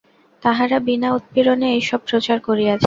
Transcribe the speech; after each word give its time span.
তাহারা 0.43 0.77
বিনা 0.87 1.09
উৎপীড়নে 1.13 1.67
এইসব 1.71 1.99
প্রচার 2.09 2.37
করিয়াছে। 2.47 2.79